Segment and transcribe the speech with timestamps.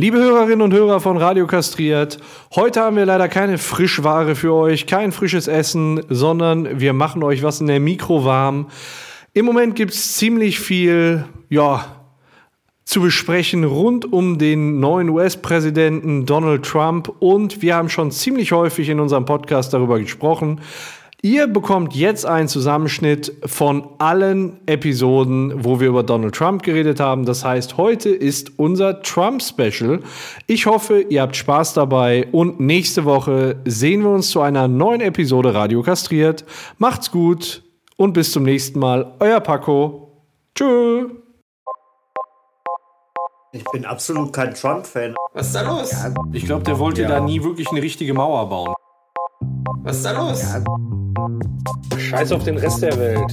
[0.00, 2.20] Liebe Hörerinnen und Hörer von Radio Kastriert,
[2.54, 7.42] heute haben wir leider keine Frischware für euch, kein frisches Essen, sondern wir machen euch
[7.42, 8.68] was in der Mikro warm.
[9.34, 11.84] Im Moment gibt es ziemlich viel, ja,
[12.86, 18.88] zu besprechen rund um den neuen US-Präsidenten Donald Trump und wir haben schon ziemlich häufig
[18.88, 20.62] in unserem Podcast darüber gesprochen.
[21.22, 27.26] Ihr bekommt jetzt einen Zusammenschnitt von allen Episoden, wo wir über Donald Trump geredet haben.
[27.26, 30.00] Das heißt, heute ist unser Trump-Special.
[30.46, 35.02] Ich hoffe, ihr habt Spaß dabei und nächste Woche sehen wir uns zu einer neuen
[35.02, 36.46] Episode Radio Kastriert.
[36.78, 37.64] Macht's gut
[37.98, 39.14] und bis zum nächsten Mal.
[39.20, 40.24] Euer Paco.
[40.54, 41.06] Tschö.
[43.52, 45.14] Ich bin absolut kein Trump-Fan.
[45.34, 45.92] Was ist da los?
[45.92, 46.14] Ja.
[46.32, 47.08] Ich glaube, der wollte ja.
[47.08, 48.74] da nie wirklich eine richtige Mauer bauen.
[49.82, 50.42] Was ist da los?
[50.42, 50.62] Ja.
[51.98, 53.32] Scheiß auf den Rest der Welt.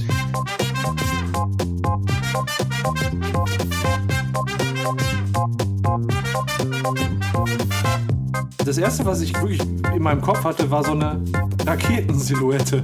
[8.64, 9.60] Das erste, was ich wirklich
[9.94, 11.22] in meinem Kopf hatte, war so eine
[11.66, 12.82] Raketensilhouette.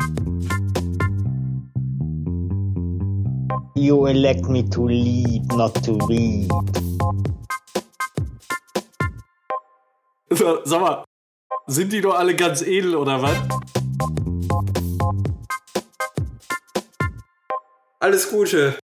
[3.75, 6.51] You elect me to lead, not to read.
[10.65, 11.05] Sag mal,
[11.67, 13.37] sind die doch alle ganz edel oder was?
[18.05, 18.79] Alles Gute.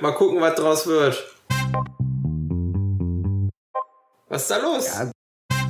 [0.00, 1.34] Mal gucken, was draus wird.
[4.28, 4.86] Was ist da los?
[4.86, 5.10] Ja,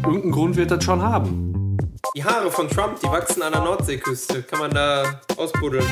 [0.03, 1.78] irgendeinen Grund wird das schon haben.
[2.17, 4.42] Die Haare von Trump, die wachsen an der Nordseeküste.
[4.42, 5.87] Kann man da ausbuddeln.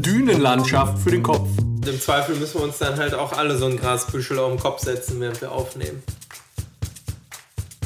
[0.00, 1.48] Dünenlandschaft für den Kopf.
[1.84, 4.78] Im Zweifel müssen wir uns dann halt auch alle so ein Grasbüschel auf den Kopf
[4.78, 6.04] setzen, während wir aufnehmen.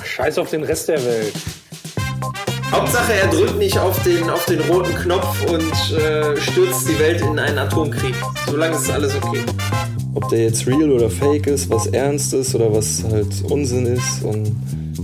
[0.05, 1.33] Scheiß auf den Rest der Welt.
[2.73, 7.21] Hauptsache, er drückt nicht auf den, auf den roten Knopf und äh, stürzt die Welt
[7.21, 8.15] in einen Atomkrieg.
[8.47, 9.41] Solange ist alles okay.
[10.15, 14.23] Ob der jetzt real oder fake ist, was ernst ist oder was halt Unsinn ist.
[14.23, 14.55] Und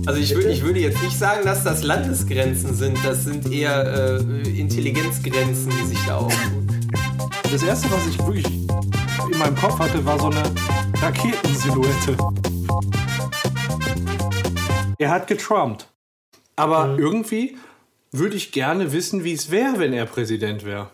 [0.05, 2.97] also ich, würd, ich würde jetzt nicht sagen, dass das Landesgrenzen sind.
[3.05, 6.67] Das sind eher äh, Intelligenzgrenzen, die sich da auftun.
[7.51, 8.45] Das erste, was ich wirklich
[9.31, 10.43] in meinem Kopf hatte, war so eine
[11.01, 12.17] Raketensilhouette.
[14.97, 15.92] Er hat getrumpt.
[16.55, 16.99] Aber mhm.
[16.99, 17.57] irgendwie
[18.11, 20.89] würde ich gerne wissen, wie es wäre, wenn er Präsident wäre.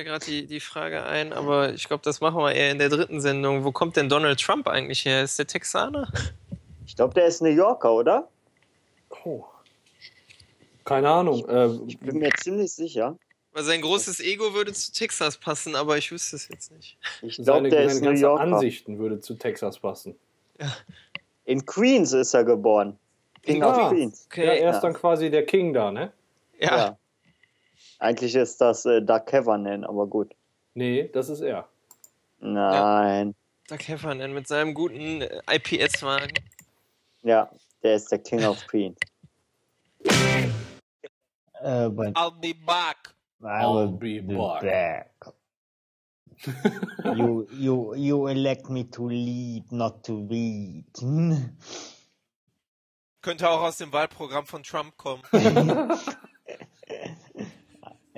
[0.00, 2.88] Mir gerade die, die Frage ein, aber ich glaube, das machen wir eher in der
[2.88, 3.64] dritten Sendung.
[3.64, 5.22] Wo kommt denn Donald Trump eigentlich her?
[5.22, 6.10] Ist der Texaner?
[6.86, 8.28] Ich glaube, der ist New Yorker, oder?
[9.24, 9.44] Oh.
[10.84, 11.44] Keine Ahnung.
[11.86, 13.16] Ich, ich bin mir ziemlich sicher.
[13.52, 16.96] Weil sein großes Ego würde zu Texas passen, aber ich wüsste es jetzt nicht.
[17.22, 18.42] Ich glaube, der ist New Yorker.
[18.42, 20.16] Ansichten würde zu Texas passen.
[20.58, 20.74] Ja.
[21.44, 22.96] In Queens ist er geboren.
[23.42, 23.86] King ja.
[23.86, 24.26] of Queens.
[24.30, 24.46] Okay.
[24.46, 26.12] Ja, er ist dann quasi der King da, ne?
[26.58, 26.76] ja.
[26.76, 26.96] ja.
[28.00, 30.34] Eigentlich ist das äh, Doug Heffernan, aber gut.
[30.72, 31.68] Nee, das ist er.
[32.40, 33.34] Nein.
[33.68, 33.76] Ja.
[33.76, 36.32] Doug Heffernan mit seinem guten äh, IPS-Wagen.
[37.22, 37.50] Ja,
[37.82, 38.96] der ist der King of Queens.
[41.62, 43.14] uh, I'll be back.
[43.42, 44.62] I will be back.
[44.62, 45.34] back.
[47.16, 50.86] you, you, you elect me to lead, not to read.
[53.20, 55.22] Könnte auch aus dem Wahlprogramm von Trump kommen.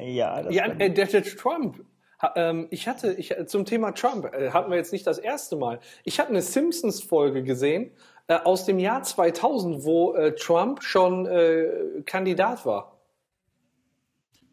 [0.03, 1.85] Ja, ja äh, der, der Trump.
[2.37, 5.81] Ähm, ich hatte, ich, zum Thema Trump, äh, hatten wir jetzt nicht das erste Mal.
[6.05, 7.91] Ich hatte eine Simpsons-Folge gesehen
[8.29, 13.01] äh, aus dem Jahr 2000, wo äh, Trump schon äh, Kandidat war.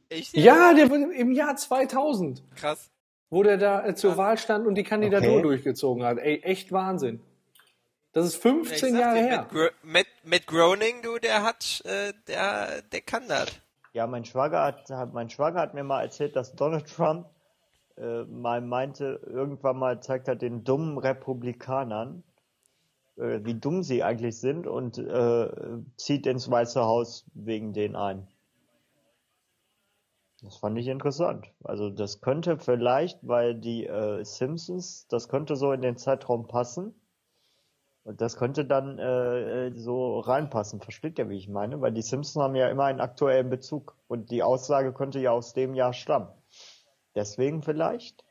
[0.10, 0.36] Echt?
[0.36, 2.44] Ja, der wurde im Jahr 2000.
[2.56, 2.90] Krass.
[3.30, 4.18] Wo der da äh, zur Krass.
[4.18, 5.42] Wahl stand und die Kandidatur okay.
[5.44, 6.18] durchgezogen hat.
[6.18, 7.22] Ey, echt Wahnsinn.
[8.12, 9.48] Das ist 15 Jahre dir, her.
[9.52, 13.50] Matt, Matt, Matt Groening, du, der hat, äh, der, der kann das.
[13.94, 17.28] Ja, mein Schwager hat, mein Schwager hat mir mal erzählt, dass Donald Trump
[17.98, 22.24] äh, mal meinte, irgendwann mal zeigt er den dummen Republikanern,
[23.18, 25.50] äh, wie dumm sie eigentlich sind und äh,
[25.98, 28.28] zieht ins Weiße Haus wegen denen ein.
[30.42, 31.52] Das fand ich interessant.
[31.64, 36.94] Also das könnte vielleicht, weil die äh, Simpsons, das könnte so in den Zeitraum passen.
[38.04, 40.82] Und das könnte dann äh, äh, so reinpassen.
[40.82, 41.82] Versteht ihr, wie ich meine?
[41.82, 43.96] Weil die Simpsons haben ja immer einen aktuellen Bezug.
[44.08, 46.30] Und die Aussage könnte ja aus dem Jahr stammen.
[47.16, 48.24] Deswegen vielleicht?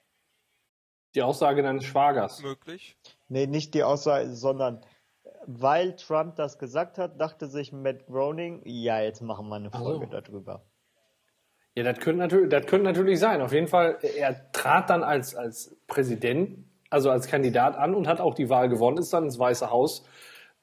[1.15, 2.43] Die Aussage deines Schwagers.
[2.43, 2.97] Möglich.
[3.29, 4.85] Nee, nicht die Aussage, sondern
[5.47, 10.07] weil Trump das gesagt hat, dachte sich Matt Groening, ja, jetzt machen wir eine Folge
[10.11, 10.21] so.
[10.21, 10.63] darüber.
[11.75, 13.41] Ja, das könnte natürlich, das könnte natürlich sein.
[13.41, 18.21] Auf jeden Fall, er trat dann als, als Präsident, also als Kandidat an und hat
[18.21, 20.05] auch die Wahl gewonnen, ist dann ins Weiße Haus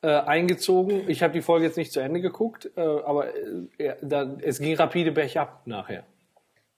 [0.01, 1.09] äh, eingezogen.
[1.09, 3.33] Ich habe die Folge jetzt nicht zu Ende geguckt, äh, aber
[3.77, 6.03] äh, da, es ging rapide bergab nachher.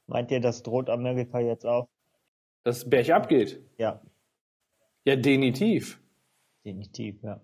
[0.07, 1.87] Meint ihr, das droht Amerika jetzt auch?
[2.63, 3.61] Dass es bergab geht.
[3.77, 4.01] Ja,
[5.05, 5.99] Ja, definitiv.
[6.65, 7.41] definitiv, ja.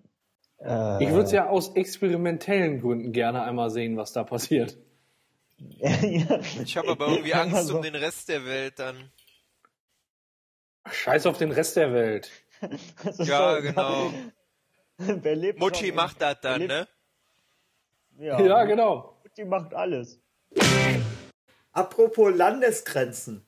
[1.00, 4.78] Ich würde es ja aus experimentellen Gründen gerne einmal sehen, was da passiert.
[5.58, 6.40] ja.
[6.62, 9.10] Ich habe aber irgendwie Angst also- um den Rest der Welt dann.
[10.90, 12.30] Scheiß auf den Rest der Welt.
[13.18, 14.12] Ja, doch- genau.
[14.98, 16.88] Wer lebt Mutti schon- macht das dann, ne?
[18.18, 19.18] Ja, Ja, genau.
[19.22, 20.18] Mutti macht alles.
[21.72, 23.44] Apropos Landesgrenzen.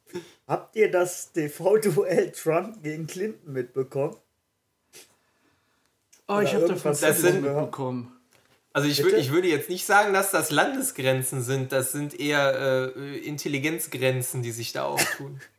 [0.48, 4.16] Habt ihr das TV-Duell Trump gegen Clinton mitbekommen?
[6.28, 8.12] Oh, ich Oder habe davon Das sind- bekommen.
[8.72, 9.16] Also ich, Bitte?
[9.16, 14.50] ich würde jetzt nicht sagen, dass das Landesgrenzen sind, das sind eher äh, Intelligenzgrenzen, die
[14.50, 15.40] sich da auftun.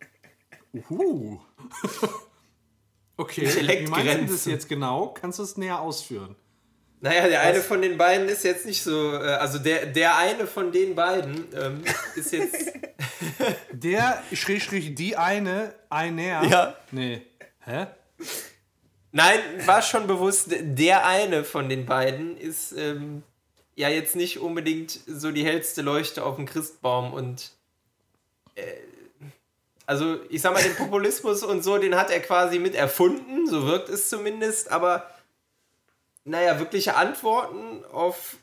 [0.73, 1.39] Uh.
[3.17, 5.09] okay, wie meinst du das jetzt genau?
[5.09, 6.35] Kannst du es näher ausführen?
[6.99, 10.47] Naja, der eine von den beiden ist jetzt nicht so, äh, also der, der eine
[10.47, 11.83] von den beiden ähm,
[12.15, 12.73] ist jetzt,
[13.71, 16.43] Der, Schrägstrich, die eine, einer.
[16.45, 16.75] Ja.
[16.91, 17.21] Nee.
[17.59, 17.87] Hä?
[19.11, 23.23] nein, war schon bewusst, der eine von den beiden ist ähm,
[23.75, 27.51] ja jetzt nicht unbedingt so die hellste Leuchte auf dem Christbaum und
[28.55, 28.63] äh,
[29.88, 33.66] also ich sag mal, den Populismus und so, den hat er quasi mit erfunden, so
[33.66, 35.10] wirkt es zumindest, aber
[36.25, 38.36] naja, wirkliche Antworten auf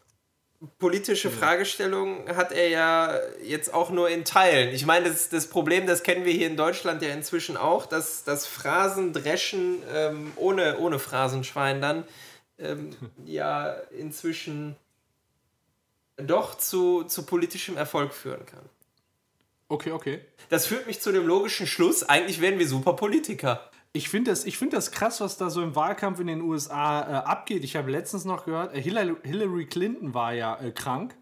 [0.79, 4.75] politische Fragestellungen hat er ja jetzt auch nur in Teilen.
[4.75, 8.25] Ich meine, das, das Problem, das kennen wir hier in Deutschland ja inzwischen auch, dass
[8.25, 12.05] das Phrasendreschen ähm, ohne, ohne Phrasenschwein dann
[12.59, 12.97] ähm,
[13.27, 14.77] ja inzwischen
[16.17, 18.65] doch zu, zu politischem Erfolg führen kann.
[19.75, 20.21] Okay, okay.
[20.51, 23.71] Das führt mich zu dem logischen Schluss, eigentlich wären wir super Politiker.
[23.93, 27.01] Ich finde das, ich find das krass, was da so im Wahlkampf in den USA
[27.03, 27.65] äh, abgeht.
[27.65, 31.17] Ich habe letztens noch gehört, äh, Hillary, Hillary Clinton war ja äh, krank.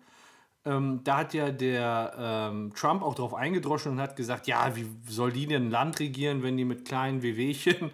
[0.65, 2.15] Ähm, da hat ja der
[2.53, 5.99] ähm, Trump auch darauf eingedroschen und hat gesagt, ja, wie soll die denn ein Land
[5.99, 7.91] regieren, wenn die mit kleinen Wehwehchen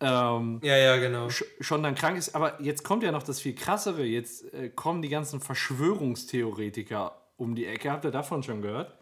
[0.00, 1.26] ähm, Ja, ja, genau.
[1.28, 2.34] sch- schon dann krank ist.
[2.34, 4.04] Aber jetzt kommt ja noch das viel krassere.
[4.04, 7.90] Jetzt äh, kommen die ganzen Verschwörungstheoretiker um die Ecke.
[7.90, 8.96] Habt ihr davon schon gehört?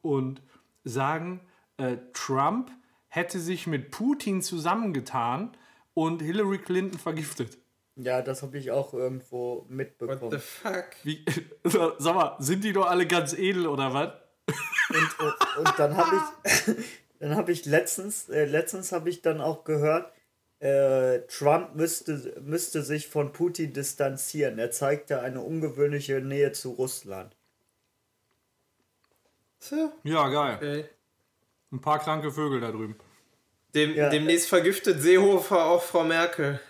[0.00, 0.42] Und
[0.84, 1.40] sagen,
[1.76, 2.70] äh, Trump
[3.08, 5.56] hätte sich mit Putin zusammengetan
[5.94, 7.58] und Hillary Clinton vergiftet.
[7.96, 10.40] Ja, das habe ich auch irgendwo What the mitbekommen.
[10.40, 10.86] fuck?
[11.02, 11.24] Wie,
[11.64, 14.12] sag mal, sind die doch alle ganz edel oder was?
[14.90, 16.76] Und, und, und dann habe ich,
[17.18, 20.12] dann habe ich letztens, äh, letztens habe ich dann auch gehört,
[20.60, 24.58] äh, Trump müsste, müsste sich von Putin distanzieren.
[24.58, 27.36] Er zeigte eine ungewöhnliche Nähe zu Russland.
[30.04, 30.56] Ja, geil.
[30.56, 30.84] okay.
[31.72, 32.96] Ein paar kranke Vögel da drüben.
[33.74, 34.08] Dem, Ja.
[34.08, 36.60] Demnächst vergiftet Seehofer auch Frau Merkel.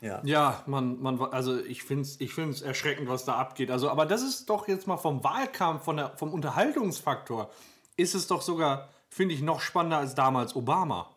[0.00, 0.20] Ja.
[0.24, 3.70] Ja, man, man, also ich finde es ich find's erschreckend, was da abgeht.
[3.70, 7.50] Also, aber das ist doch jetzt mal vom Wahlkampf, von der, vom Unterhaltungsfaktor,
[7.96, 11.14] ist es doch sogar, finde ich, noch spannender als damals Obama.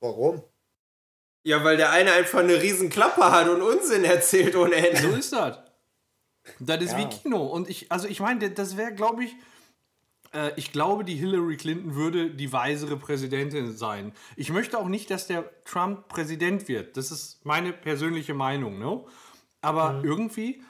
[0.00, 0.42] Warum?
[1.42, 5.02] Ja, weil der eine einfach eine riesen Klappe hat und Unsinn erzählt ohne Ende.
[5.02, 5.58] So ist das.
[6.60, 6.98] Das ist Ja.
[6.98, 7.44] wie Kino.
[7.44, 9.34] Und ich, also ich meine, das wäre, glaube ich,
[10.32, 14.12] äh, ich glaube, die Hillary Clinton würde die weisere Präsidentin sein.
[14.36, 16.96] Ich möchte auch nicht, dass der Trump Präsident wird.
[16.96, 19.04] Das ist meine persönliche Meinung, ne?
[19.60, 20.62] Aber irgendwie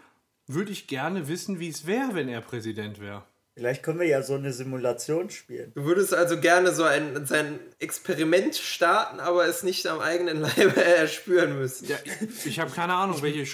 [0.46, 3.24] würde ich gerne wissen, wie es wäre, wenn er Präsident wäre.
[3.54, 5.72] Vielleicht können wir ja so eine Simulation spielen.
[5.74, 10.84] Du würdest also gerne so ein, sein Experiment starten, aber es nicht am eigenen Leibe
[10.84, 11.88] erspüren müssen.
[11.88, 13.46] Ja, ich, ich habe keine Ahnung, welche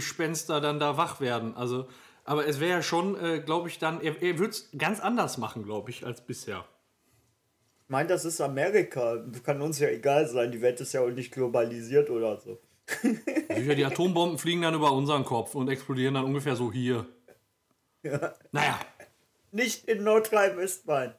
[0.00, 1.54] Schreckgespenster dann da wach werden.
[1.56, 1.88] Also,
[2.24, 5.38] aber es wäre ja schon, äh, glaube ich, dann, er, er würde es ganz anders
[5.38, 6.64] machen, glaube ich, als bisher.
[7.84, 9.22] Ich meine, das ist Amerika.
[9.44, 10.50] Kann uns ja egal sein.
[10.50, 12.58] Die Welt ist ja auch nicht globalisiert oder so.
[13.02, 17.06] Sicher, die Atombomben fliegen dann über unseren Kopf und explodieren dann ungefähr so hier.
[18.02, 18.34] Ja.
[18.52, 18.78] Naja,
[19.52, 21.14] Nicht in Nordrhein-Westfalen.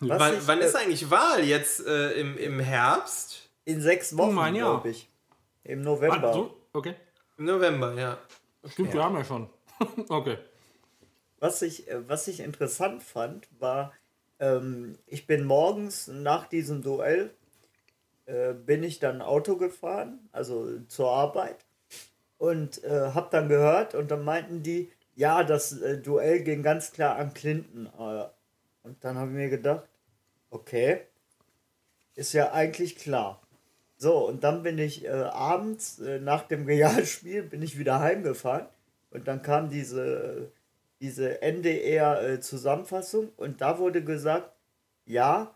[0.00, 1.44] Was Wann, wann äh, ist eigentlich Wahl?
[1.44, 3.48] Jetzt äh, im, im Herbst?
[3.64, 4.72] In sechs Wochen, Mein Jahr.
[4.72, 5.08] glaube ich.
[5.64, 6.28] Im November.
[6.28, 6.94] ah, so, okay.
[7.36, 8.18] Im November, ja.
[8.66, 9.48] Stimmt, wir haben ja schon.
[10.08, 10.38] okay.
[11.40, 13.92] Was ich, äh, was ich interessant fand, war,
[14.38, 17.30] ähm, ich bin morgens nach diesem Duell,
[18.26, 21.64] äh, bin ich dann Auto gefahren, also zur Arbeit,
[22.38, 26.92] und äh, hab dann gehört, und dann meinten die, ja, das äh, Duell ging ganz
[26.92, 27.86] klar an Clinton.
[27.98, 28.24] Äh,
[28.82, 29.84] und dann habe ich mir gedacht,
[30.50, 31.02] okay,
[32.14, 33.40] ist ja eigentlich klar.
[34.04, 38.66] So, und dann bin ich äh, abends äh, nach dem Realspiel bin ich wieder heimgefahren
[39.10, 40.52] und dann kam diese,
[41.00, 44.52] diese NDR-Zusammenfassung und da wurde gesagt,
[45.06, 45.54] ja,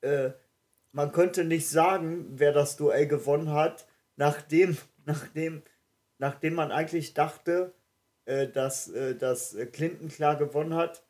[0.00, 0.30] äh,
[0.92, 3.86] man könnte nicht sagen, wer das Duell gewonnen hat,
[4.16, 5.60] nachdem, nachdem,
[6.16, 7.74] nachdem man eigentlich dachte,
[8.24, 11.02] äh, dass, äh, dass Clinton klar gewonnen hat,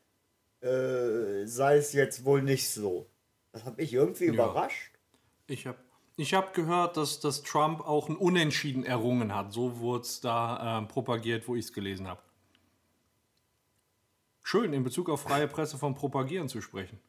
[0.60, 3.06] äh, sei es jetzt wohl nicht so.
[3.52, 4.90] Das hat mich irgendwie überrascht.
[5.46, 5.78] Ich habe
[6.16, 9.52] ich hab gehört, dass, dass Trump auch ein Unentschieden errungen hat.
[9.52, 12.20] So wurde es da ähm, propagiert, wo ich es gelesen habe.
[14.42, 17.00] Schön, in Bezug auf freie Presse vom Propagieren zu sprechen.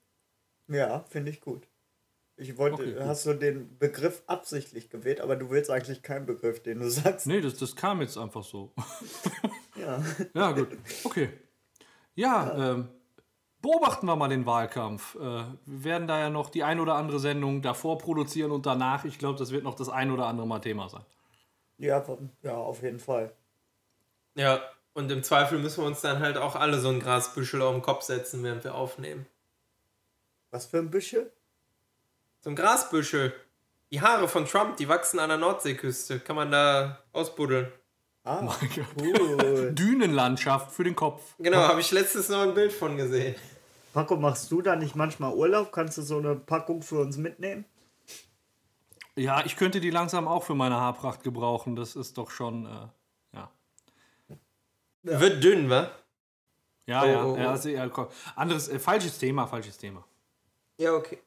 [0.68, 1.68] Ja, finde ich gut.
[2.38, 6.62] Ich wollte, Okay, hast du den Begriff absichtlich gewählt, aber du willst eigentlich keinen Begriff,
[6.64, 7.28] den du sagst.
[7.28, 8.74] Nee, das, das kam jetzt einfach so.
[9.76, 10.02] Ja.
[10.34, 10.70] Ja, gut.
[11.04, 11.30] Okay.
[12.16, 12.88] Ja, Ähm,
[13.66, 15.16] beobachten wir mal den Wahlkampf.
[15.16, 19.06] Äh, wir werden da ja noch die ein oder andere Sendung davor produzieren und danach.
[19.06, 21.04] Ich glaube, das wird noch das ein oder andere Mal Thema sein.
[21.78, 22.04] Ja,
[22.44, 23.32] ja, auf jeden Fall.
[24.36, 24.62] Ja,
[24.94, 27.82] und im Zweifel müssen wir uns dann halt auch alle so ein Grasbüschel auf den
[27.82, 29.26] Kopf setzen, während wir aufnehmen.
[30.52, 31.32] Was für ein Büschel?
[32.42, 33.34] So ein Grasbüschel.
[33.92, 36.20] Die Haare von Trump, die wachsen an der Nordseeküste.
[36.20, 37.72] Kann man da ausbuddeln.
[38.24, 38.42] Ah,
[39.00, 39.72] cool.
[39.76, 41.22] Dünenlandschaft für den Kopf.
[41.40, 43.36] Genau, habe ich letztes noch ein Bild von gesehen.
[43.96, 45.72] Paco, machst du da nicht manchmal Urlaub?
[45.72, 47.64] Kannst du so eine Packung für uns mitnehmen?
[49.16, 51.78] Ja, ich könnte die langsam auch für meine Haarpracht gebrauchen.
[51.78, 53.50] Das ist doch schon, äh, ja.
[55.04, 55.92] Wird dünn, wa?
[56.88, 57.38] Ja, Oh, ja, oh, oh.
[57.38, 57.90] ja, also, ja.
[58.36, 60.04] Anderes, äh, falsches Thema, falsches Thema.
[60.78, 61.20] Ja, okay.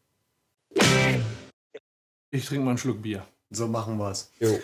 [2.30, 3.26] Ich trinke mal einen Schluck Bier.
[3.48, 4.30] So machen wir's.
[4.40, 4.60] Jo.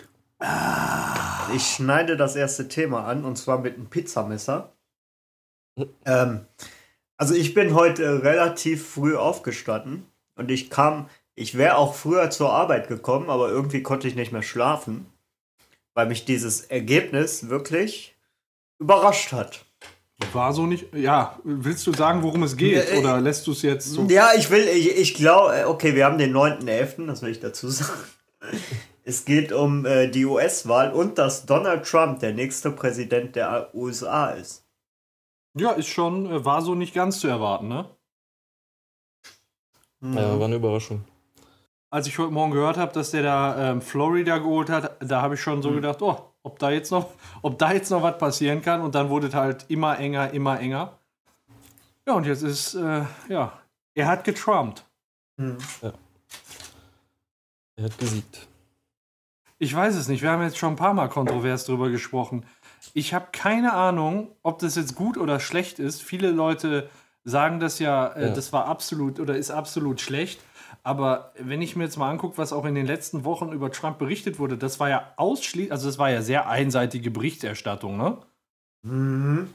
[1.55, 4.71] Ich schneide das erste Thema an und zwar mit einem Pizzamesser.
[6.05, 6.45] Ähm,
[7.17, 10.05] also ich bin heute äh, relativ früh aufgestanden
[10.35, 14.31] und ich kam, ich wäre auch früher zur Arbeit gekommen, aber irgendwie konnte ich nicht
[14.31, 15.05] mehr schlafen,
[15.93, 18.15] weil mich dieses Ergebnis wirklich
[18.79, 19.65] überrascht hat.
[20.31, 20.93] War so nicht.
[20.93, 22.89] Ja, willst du sagen, worum es geht?
[22.89, 24.05] Ja, äh, oder lässt du es jetzt so?
[24.09, 27.69] Ja, ich will, ich, ich glaube, okay, wir haben den 9.11., das will ich dazu
[27.69, 27.99] sagen.
[29.03, 34.29] Es geht um äh, die US-Wahl und dass Donald Trump der nächste Präsident der USA
[34.29, 34.64] ist.
[35.57, 37.89] Ja, ist schon, äh, war so nicht ganz zu erwarten, ne?
[40.01, 41.03] Ja, war eine Überraschung.
[41.89, 45.35] Als ich heute Morgen gehört habe, dass der da ähm, Florida geholt hat, da habe
[45.35, 47.09] ich schon so gedacht, oh, ob da jetzt noch,
[47.41, 48.81] ob da jetzt noch was passieren kann.
[48.81, 50.99] Und dann wurde es halt immer enger, immer enger.
[52.05, 53.53] Ja, und jetzt ist, äh, ja,
[53.95, 54.85] er hat getrumpt.
[55.39, 55.57] Hm.
[57.77, 58.47] Er hat gesiegt.
[59.57, 60.21] Ich weiß es nicht.
[60.21, 62.45] Wir haben jetzt schon ein paar Mal kontrovers drüber gesprochen.
[62.93, 66.01] Ich habe keine Ahnung, ob das jetzt gut oder schlecht ist.
[66.01, 66.89] Viele Leute
[67.23, 68.33] sagen das ja, äh, Ja.
[68.33, 70.39] das war absolut oder ist absolut schlecht.
[70.83, 73.97] Aber wenn ich mir jetzt mal angucke, was auch in den letzten Wochen über Trump
[73.97, 78.17] berichtet wurde, das war ja ausschließlich, also das war ja sehr einseitige Berichterstattung, ne?
[78.83, 79.49] Mhm.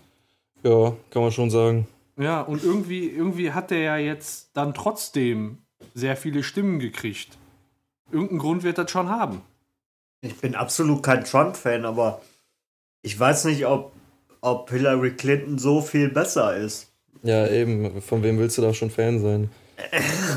[0.65, 1.87] Ja, kann man schon sagen.
[2.17, 5.59] Ja, und irgendwie, irgendwie hat der ja jetzt dann trotzdem
[5.95, 7.39] sehr viele Stimmen gekriegt.
[8.11, 9.41] Irgendeinen Grund wird das schon haben.
[10.21, 12.21] Ich bin absolut kein Trump-Fan, aber
[13.03, 13.93] ich weiß nicht, ob,
[14.41, 16.89] ob Hillary Clinton so viel besser ist.
[17.23, 18.01] Ja, eben.
[18.01, 19.51] Von wem willst du da schon Fan sein?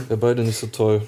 [0.09, 1.01] Ja, beide nicht so toll.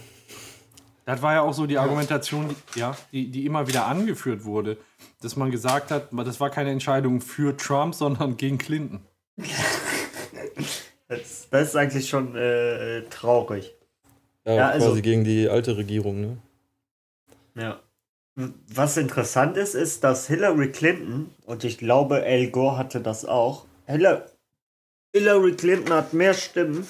[1.06, 4.78] Das war ja auch so die Argumentation, die, ja, die, die immer wieder angeführt wurde,
[5.22, 9.02] dass man gesagt hat, das war keine Entscheidung für Trump, sondern gegen Clinton.
[11.08, 13.76] Das, das ist eigentlich schon äh, traurig.
[14.44, 16.38] Ja, Ja, also- quasi gegen die alte Regierung, ne?
[17.56, 17.80] Ja.
[18.36, 23.66] Was interessant ist, ist, dass Hillary Clinton, und ich glaube, Al Gore hatte das auch,
[23.88, 24.26] Hilla-
[25.14, 26.86] Hillary Clinton hat mehr Stimmen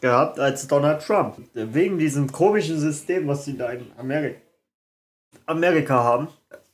[0.00, 1.36] gehabt als Donald Trump.
[1.54, 4.38] Wegen diesem komischen System, was sie da in Amerika,
[5.46, 6.28] Amerika haben,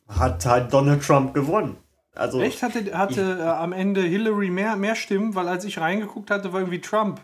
[0.08, 1.78] hat halt Donald Trump gewonnen.
[2.14, 2.62] Also, Echt?
[2.62, 6.60] Hatte, hatte äh, am Ende Hillary mehr, mehr Stimmen, weil als ich reingeguckt hatte, war
[6.60, 7.20] irgendwie Trump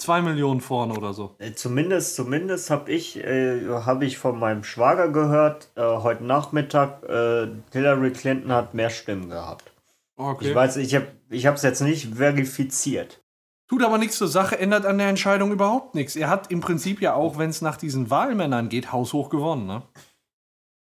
[0.00, 1.34] zwei Millionen vorne oder so.
[1.38, 7.02] Äh, Zumindest, zumindest habe ich, äh, hab ich von meinem Schwager gehört, äh, heute Nachmittag,
[7.04, 9.72] äh, Hillary Clinton hat mehr Stimmen gehabt.
[10.16, 10.48] Okay.
[10.48, 13.22] Ich weiß, ich habe ich es jetzt nicht verifiziert.
[13.68, 16.16] Tut aber nichts zur Sache, ändert an der Entscheidung überhaupt nichts.
[16.16, 19.82] Er hat im Prinzip ja auch, wenn es nach diesen Wahlmännern geht, haushoch gewonnen, ne?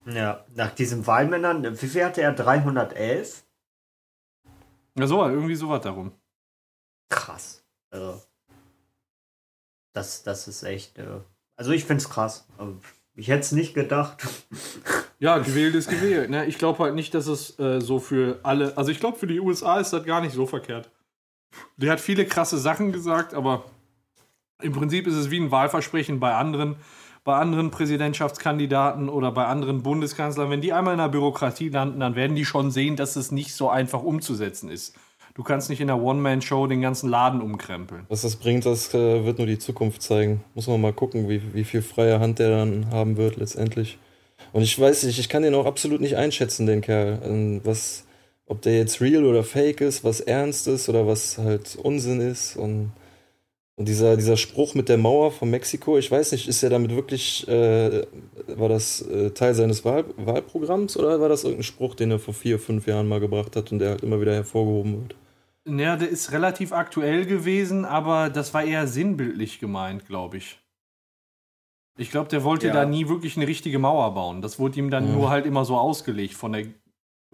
[0.06, 2.32] Ja, nach diesen Wahlmännern, wie viel hatte er?
[2.32, 3.44] 311?
[4.98, 6.12] Ja, so, irgendwie sowas darum.
[7.10, 7.62] Krass.
[7.90, 8.22] Also,
[9.92, 11.20] das, das ist echt, äh,
[11.56, 12.47] also ich finde es krass.
[13.14, 14.26] Ich hätte es nicht gedacht.
[15.23, 16.30] Ja, gewählt ist gewählt.
[16.30, 16.47] Ne?
[16.47, 18.78] Ich glaube halt nicht, dass es äh, so für alle.
[18.78, 20.90] Also ich glaube, für die USA ist das gar nicht so verkehrt.
[21.76, 23.66] Der hat viele krasse Sachen gesagt, aber
[24.62, 26.76] im Prinzip ist es wie ein Wahlversprechen bei anderen,
[27.23, 32.14] bei anderen Präsidentschaftskandidaten oder bei anderen Bundeskanzlern, wenn die einmal in der Bürokratie landen, dann
[32.14, 34.97] werden die schon sehen, dass es nicht so einfach umzusetzen ist.
[35.40, 38.04] Du kannst nicht in der One-Man-Show den ganzen Laden umkrempeln.
[38.11, 40.44] Was das bringt, das äh, wird nur die Zukunft zeigen.
[40.54, 43.97] Muss man mal gucken, wie, wie viel freie Hand der dann haben wird letztendlich.
[44.52, 47.23] Und ich weiß nicht, ich kann den auch absolut nicht einschätzen, den Kerl.
[47.25, 48.04] Ähm, Was,
[48.49, 52.56] ob der jetzt real oder fake ist, was ernst ist oder was halt Unsinn ist.
[52.56, 52.92] Und,
[53.76, 56.94] und dieser, dieser Spruch mit der Mauer von Mexiko, ich weiß nicht, ist er damit
[56.94, 58.02] wirklich, äh,
[58.47, 62.35] war das äh, Teil seines Wahl, Wahlprogramms oder war das irgendein Spruch, den er vor
[62.35, 65.14] vier, fünf Jahren mal gebracht hat und der halt immer wieder hervorgehoben wird?
[65.68, 70.58] Ja, der ist relativ aktuell gewesen, aber das war eher sinnbildlich gemeint, glaube ich.
[71.98, 72.72] Ich glaube, der wollte Ja.
[72.72, 74.40] da nie wirklich eine richtige Mauer bauen.
[74.40, 75.14] Das wurde ihm dann Mhm.
[75.16, 76.66] nur halt immer so ausgelegt von der,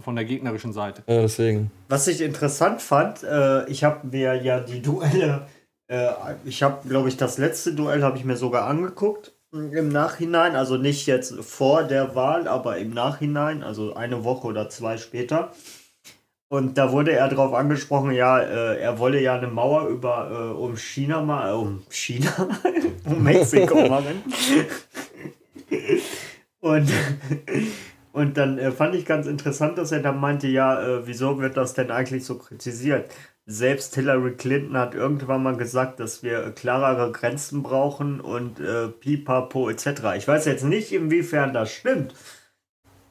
[0.01, 1.05] von der gegnerischen Seite.
[1.07, 1.71] Ja, deswegen.
[1.89, 5.47] Was ich interessant fand, äh, ich habe mir ja die Duelle,
[5.87, 6.09] äh,
[6.45, 10.77] ich habe, glaube ich, das letzte Duell habe ich mir sogar angeguckt im Nachhinein, also
[10.77, 15.53] nicht jetzt vor der Wahl, aber im Nachhinein, also eine Woche oder zwei später.
[16.49, 20.57] Und da wurde er darauf angesprochen, ja, äh, er wolle ja eine Mauer über äh,
[20.57, 22.31] um China mal, äh, um China,
[23.05, 24.23] um Mexiko machen.
[26.61, 26.91] Und
[28.13, 31.57] und dann äh, fand ich ganz interessant, dass er dann meinte, ja, äh, wieso wird
[31.59, 33.11] das denn eigentlich so kritisiert?
[33.45, 38.89] Selbst Hillary Clinton hat irgendwann mal gesagt, dass wir äh, klarere Grenzen brauchen und äh,
[38.89, 39.87] pipapo etc.
[40.17, 42.15] Ich weiß jetzt nicht, inwiefern das stimmt.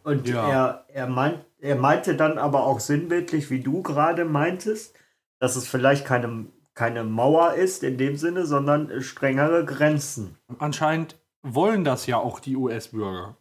[0.03, 0.49] Und Ja.
[0.49, 4.95] er, er, meint, er meinte dann aber auch sinnbildlich, wie du gerade meintest,
[5.39, 6.45] dass es vielleicht keine,
[6.75, 10.37] keine Mauer ist in dem Sinne, sondern strengere Grenzen.
[10.59, 13.35] Anscheinend wollen das ja auch die US-Bürger.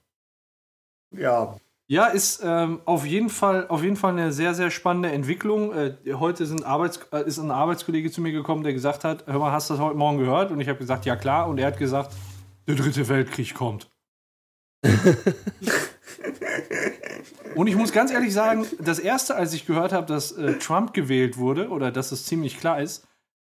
[1.10, 5.72] Ja, Ja, ist ähm, auf, jeden Fall, auf jeden Fall eine sehr, sehr spannende Entwicklung.
[5.74, 9.38] Äh, heute sind Arbeits äh, ist ein Arbeitskollege zu mir gekommen, der gesagt hat, hör
[9.38, 10.50] mal, hast du das heute Morgen gehört?
[10.50, 11.46] Und ich habe gesagt, ja klar.
[11.46, 12.14] Und er hat gesagt,
[12.66, 13.93] der dritte Weltkrieg kommt.
[17.54, 20.92] Und ich muss ganz ehrlich sagen, das erste, als ich gehört habe, dass äh, Trump
[20.92, 23.06] gewählt wurde, oder dass es ziemlich klar ist,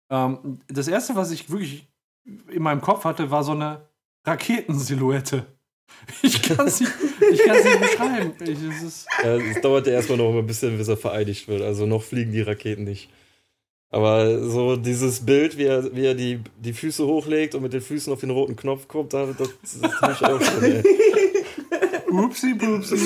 [0.10, 1.88] ähm, das erste, was ich wirklich
[2.26, 3.88] in meinem Kopf hatte, war so eine
[4.26, 5.46] Raketensilhouette.
[6.22, 8.34] Ich kann es nicht, nicht beschreiben.
[8.42, 11.62] Ich, es ist, Ja, es dauert ja erstmal noch ein bisschen, bis er vereidigt wird.
[11.62, 13.10] Also noch fliegen die Raketen nicht.
[13.94, 17.82] Aber so dieses Bild, wie er, wie er die, die Füße hochlegt und mit den
[17.82, 20.64] Füßen auf den roten Knopf kommt, da- das, das habe auch schon.
[20.64, 20.84] Ey.
[22.10, 22.98] Upsi, pupsi.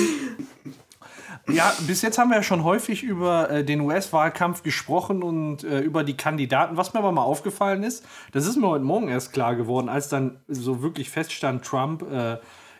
[1.50, 5.80] Ja, bis jetzt haben wir ja schon häufig über äh, den US-Wahlkampf gesprochen und äh,
[5.80, 6.78] über die Kandidaten.
[6.78, 10.08] Was mir aber mal aufgefallen ist, das ist mir heute Morgen erst klar geworden, als
[10.08, 12.38] dann so wirklich feststand, Trump äh,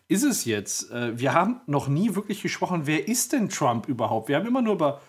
[0.08, 0.90] ist es jetzt.
[0.90, 4.28] Äh, wir haben noch nie wirklich gesprochen, wer ist denn Trump überhaupt?
[4.28, 5.00] Wir haben immer nur über,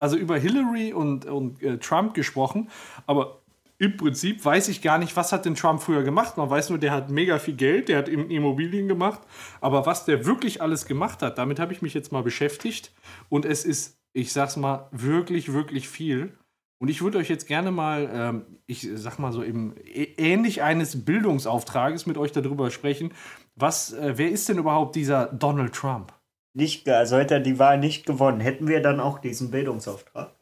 [0.00, 2.68] also über Hillary und, und äh, Trump gesprochen,
[3.06, 3.42] aber
[3.80, 6.36] im Prinzip weiß ich gar nicht, was hat denn Trump früher gemacht.
[6.36, 9.20] Man weiß nur, der hat mega viel Geld, der hat Im- Immobilien gemacht.
[9.60, 12.90] Aber was der wirklich alles gemacht hat, damit habe ich mich jetzt mal beschäftigt.
[13.28, 16.36] Und es ist, ich sag's mal, wirklich, wirklich viel.
[16.80, 19.72] Und ich würde euch jetzt gerne mal, ähm, ich sag mal so, ä-
[20.16, 23.12] ähnlich eines Bildungsauftrages mit euch darüber sprechen.
[23.54, 26.12] Was, äh, wer ist denn überhaupt dieser Donald Trump?
[26.58, 30.32] Nicht, also hätte er die Wahl nicht gewonnen, hätten wir dann auch diesen Bildungsauftrag.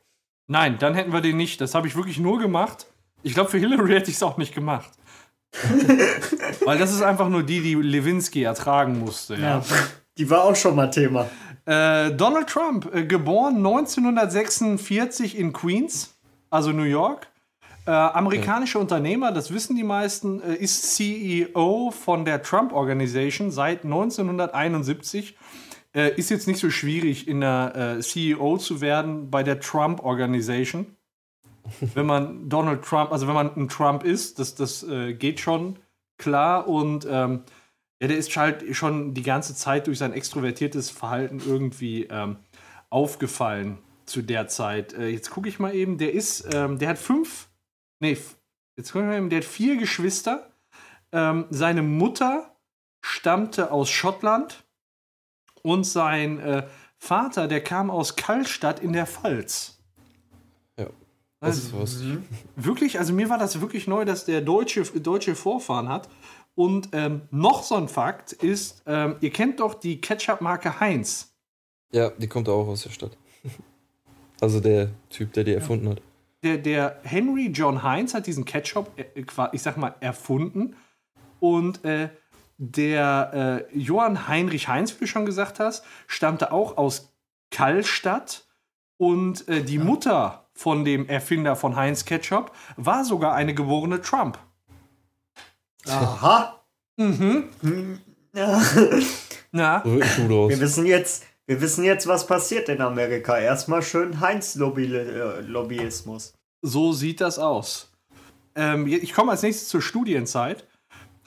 [0.46, 1.60] Nein, dann hätten wir den nicht.
[1.60, 2.86] Das habe ich wirklich nur gemacht.
[3.22, 4.90] Ich glaube, für Hillary hätte ich es auch nicht gemacht.
[6.64, 9.36] Weil das ist einfach nur die, die Lewinsky ertragen musste.
[9.36, 9.62] Ja.
[10.16, 11.26] Die war auch schon mal Thema.
[11.66, 16.16] Äh, Donald Trump, äh, geboren 1946 in Queens,
[16.48, 17.26] also New York.
[17.86, 23.84] Äh, amerikanischer Unternehmer, das wissen die meisten, äh, ist CEO von der Trump Organization seit
[23.84, 25.36] 1971.
[25.96, 30.04] Äh, ist jetzt nicht so schwierig, in der äh, CEO zu werden bei der Trump
[30.04, 30.94] Organization.
[31.94, 35.78] wenn man Donald Trump, also wenn man ein Trump ist, das, das äh, geht schon
[36.18, 37.44] klar und ähm,
[38.00, 42.36] ja, der ist halt schon die ganze Zeit durch sein extrovertiertes Verhalten irgendwie ähm,
[42.90, 44.92] aufgefallen zu der Zeit.
[44.92, 47.48] Äh, jetzt gucke ich mal eben, der ist, ähm, der hat fünf,
[48.00, 48.18] nee,
[48.76, 50.50] jetzt gucken wir mal eben, der hat vier Geschwister.
[51.10, 52.54] Ähm, seine Mutter
[53.00, 54.65] stammte aus Schottland
[55.66, 59.78] und sein äh, Vater, der kam aus Kallstadt in der Pfalz.
[60.78, 60.86] Ja,
[61.40, 62.02] das ist was.
[62.54, 66.08] Wirklich, also mir war das wirklich neu, dass der deutsche, deutsche Vorfahren hat.
[66.54, 71.34] Und ähm, noch so ein Fakt ist, ähm, ihr kennt doch die Ketchup-Marke Heinz.
[71.90, 73.16] Ja, die kommt auch aus der Stadt.
[74.38, 76.02] Also der Typ, der die erfunden hat.
[76.42, 80.76] Der, der Henry John Heinz hat diesen Ketchup, äh, ich sag mal, erfunden.
[81.40, 82.10] Und äh,
[82.58, 87.12] der äh, Johann Heinrich Heinz, wie du schon gesagt hast, stammte auch aus
[87.50, 88.44] Kallstadt.
[88.98, 94.38] Und äh, die Mutter von dem Erfinder von Heinz Ketchup war sogar eine geborene Trump.
[95.86, 96.62] Aha.
[98.34, 98.62] Ja.
[99.52, 100.48] Na, So.
[100.48, 103.38] Wir wissen jetzt, wir wissen jetzt, was passiert in Amerika.
[103.38, 106.32] Erstmal schön Heinz-Lobbyismus.
[106.62, 107.92] so sieht das aus.
[108.54, 110.66] Ähm, ich komme als nächstes zur Studienzeit.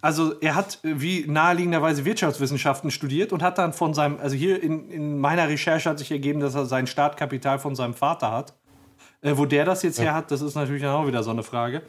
[0.02, 4.62] Also er hat äh, wie naheliegenderweise Wirtschaftswissenschaften studiert und hat dann von seinem, also hier
[4.62, 8.54] in, in meiner Recherche hat sich ergeben, dass er sein Startkapital von seinem Vater hat.
[9.22, 11.44] Äh, wo der das jetzt her hat, das ist natürlich dann auch wieder so eine
[11.44, 11.82] Frage.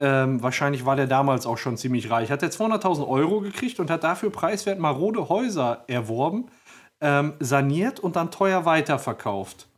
[0.00, 2.30] Ähm, wahrscheinlich war der damals auch schon ziemlich reich.
[2.30, 6.46] Hat er 200.000 Euro gekriegt und hat dafür preiswert marode Häuser erworben,
[7.00, 9.68] ähm, saniert und dann teuer weiterverkauft.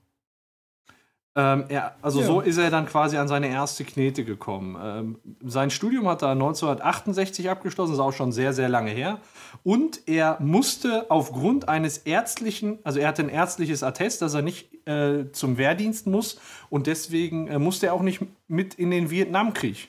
[1.39, 4.77] Ähm, er, also so ist er dann quasi an seine erste Knete gekommen.
[4.83, 9.19] Ähm, sein Studium hat er 1968 abgeschlossen, ist auch schon sehr, sehr lange her.
[9.63, 14.89] Und er musste aufgrund eines ärztlichen, also er hatte ein ärztliches Attest, dass er nicht
[14.89, 19.89] äh, zum Wehrdienst muss und deswegen äh, musste er auch nicht mit in den Vietnamkrieg.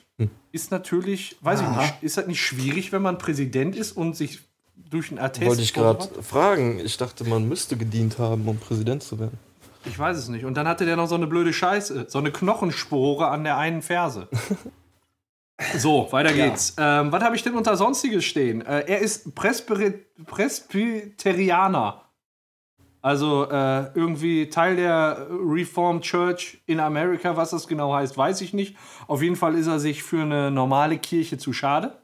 [0.50, 4.40] Ist natürlich, weiß ich nicht, ist das nicht schwierig, wenn man Präsident ist und sich
[4.76, 6.80] durch einen Attest Wollte ich gerade fragen.
[6.80, 9.38] Ich dachte, man müsste gedient haben, um Präsident zu werden.
[9.88, 10.44] Ich weiß es nicht.
[10.44, 13.82] Und dann hatte der noch so eine blöde Scheiße, so eine Knochenspore an der einen
[13.82, 14.28] Ferse.
[15.76, 16.76] So, weiter geht's.
[16.78, 18.64] Ähm, was habe ich denn unter Sonstiges stehen?
[18.64, 22.04] Äh, er ist Presbyri- Presbyterianer.
[23.00, 27.36] Also äh, irgendwie Teil der Reformed Church in Amerika.
[27.36, 28.76] Was das genau heißt, weiß ich nicht.
[29.08, 32.00] Auf jeden Fall ist er sich für eine normale Kirche zu schade.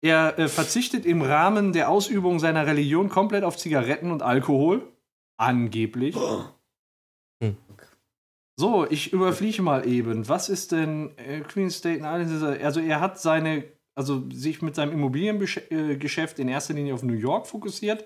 [0.00, 4.92] Er äh, verzichtet im Rahmen der Ausübung seiner Religion komplett auf Zigaretten und Alkohol.
[5.36, 6.16] Angeblich.
[8.62, 10.28] So, ich überfliege mal eben.
[10.28, 12.62] Was ist denn äh, Queen State Island?
[12.62, 13.64] Also er hat seine,
[13.96, 18.04] also sich mit seinem Immobiliengeschäft in erster Linie auf New York fokussiert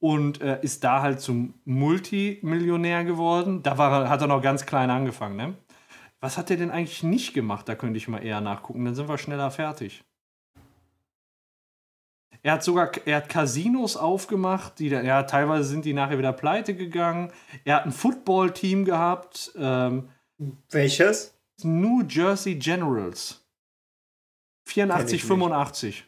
[0.00, 3.62] und äh, ist da halt zum Multimillionär geworden.
[3.62, 5.54] Da war, hat er noch ganz klein angefangen, ne?
[6.20, 7.66] Was hat er denn eigentlich nicht gemacht?
[7.66, 10.04] Da könnte ich mal eher nachgucken, dann sind wir schneller fertig.
[12.44, 16.32] Er hat sogar er hat Casinos aufgemacht, die dann, ja, teilweise sind die nachher wieder
[16.34, 17.32] pleite gegangen.
[17.64, 20.08] Er hat ein Football-Team gehabt, ähm,
[20.70, 21.34] Welches?
[21.62, 23.42] New Jersey Generals.
[24.66, 25.24] 84, nicht.
[25.24, 26.04] 85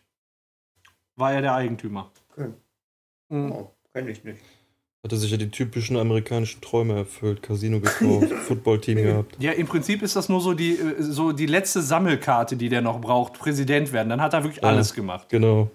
[1.17, 2.11] war er der Eigentümer.
[2.33, 2.51] Okay.
[3.31, 3.53] Mhm.
[3.53, 4.41] Oh, kenn ich nicht.
[5.05, 7.43] Hatte sich ja die typischen amerikanischen Träume erfüllt.
[7.43, 9.37] Casino gekauft, Footballteam gehabt.
[9.39, 12.83] Ja, im Prinzip ist das nur so die, äh, so die letzte Sammelkarte, die der
[12.83, 14.11] noch braucht, Präsident werden.
[14.11, 14.69] Dann hat er wirklich Ja.
[14.69, 15.29] alles gemacht.
[15.31, 15.71] Genau.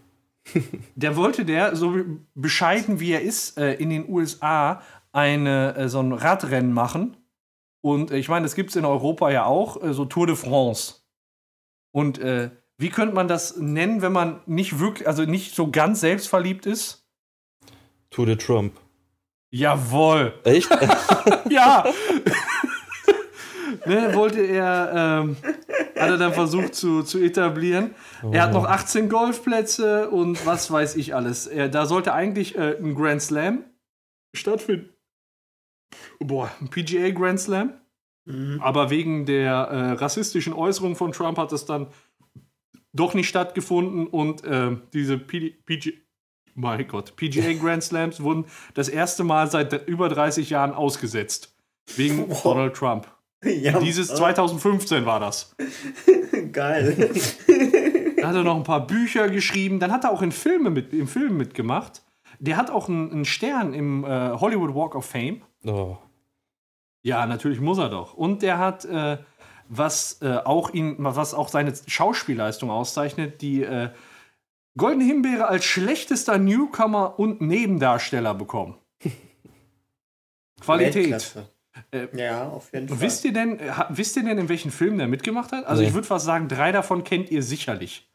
[0.95, 1.95] Der wollte der, so
[2.33, 7.17] bescheiden wie er ist, äh, in den USA eine, äh, so ein Radrennen machen.
[7.81, 10.95] Und äh, ich meine, das gibt es in Europa ja auch, so Tour de France.
[11.91, 15.99] Und äh, wie könnte man das nennen, wenn man nicht wirklich, also nicht so ganz
[15.99, 17.07] selbstverliebt ist?
[18.09, 18.73] Tour de Trump.
[19.51, 20.33] Jawohl.
[20.43, 20.69] Echt?
[21.49, 21.83] Ja.
[23.85, 27.95] ne, wollte er, ähm, hat er dann versucht zu, zu etablieren.
[28.31, 31.47] Er hat noch 18 Golfplätze und was weiß ich alles.
[31.47, 33.63] Er, da sollte eigentlich äh, ein Grand Slam
[34.35, 34.89] stattfinden.
[36.19, 37.73] Boah, ein PGA Grand Slam.
[38.59, 41.87] Aber wegen der äh, rassistischen Äußerung von Trump hat es dann
[42.93, 45.93] doch nicht stattgefunden und äh, diese PG,
[46.53, 51.55] mein Gott, PGA Grand Slams wurden das erste Mal seit über 30 Jahren ausgesetzt.
[51.95, 52.29] Wegen.
[52.43, 53.07] Donald Trump.
[53.43, 55.55] Ja, Dieses äh, 2015 war das.
[56.51, 57.11] Geil.
[58.17, 59.79] Da hat er noch ein paar Bücher geschrieben.
[59.79, 62.03] Dann hat er auch in Filme mit, im Film mitgemacht.
[62.39, 65.41] Der hat auch einen, einen Stern im äh, Hollywood Walk of Fame.
[65.65, 65.97] Oh.
[67.03, 68.13] Ja, natürlich muss er doch.
[68.13, 69.17] Und der hat, äh,
[69.67, 73.89] was, äh, auch ihn, was auch seine Schauspielleistung auszeichnet, die äh,
[74.77, 78.75] Goldene Himbeere als schlechtester Newcomer und Nebendarsteller bekommen.
[80.61, 80.95] Qualität.
[80.95, 81.49] Weltklasse.
[81.91, 82.99] Äh, Ja, auf jeden Fall.
[83.01, 85.65] Wisst ihr denn, äh, wisst ihr denn, in welchen Filmen der mitgemacht hat?
[85.65, 85.87] Also Nee.
[85.89, 88.07] ich würde fast sagen, drei davon kennt ihr sicherlich.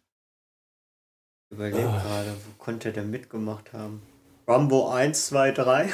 [1.48, 4.02] Ich überlege gerade, wo konnte der mitgemacht haben?
[4.48, 5.88] Rambo 1, 2, 3.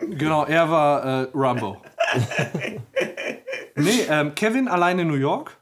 [0.00, 1.82] Genau, er war äh, Rambo.
[3.76, 5.56] nee, ähm, Kevin alleine New York,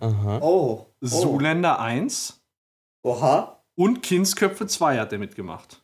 [0.00, 0.38] Aha.
[0.40, 0.86] Oh.
[1.02, 1.06] oh.
[1.06, 2.40] Zuländer 1
[3.02, 3.60] Oha.
[3.74, 5.82] und Kindsköpfe 2 hat er mitgemacht.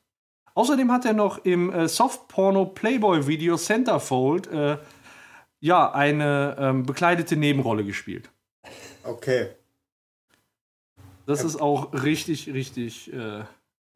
[0.54, 4.78] Außerdem hat er noch im äh, Soft-Porno-Playboy-Video Centerfold äh,
[5.60, 8.30] ja, eine ähm, bekleidete Nebenrolle gespielt.
[9.02, 9.48] Okay.
[11.26, 13.46] Das ist auch richtig, richtig, äh, eine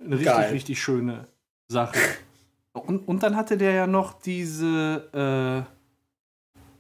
[0.01, 0.53] richtig, Geil.
[0.53, 1.27] richtig schöne
[1.68, 1.99] Sache.
[2.73, 5.79] Und, und dann hatte der ja noch diese äh,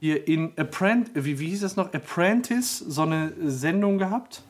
[0.00, 1.92] hier in Apprentice, wie, wie hieß das noch?
[1.92, 4.42] Apprentice, so eine Sendung gehabt.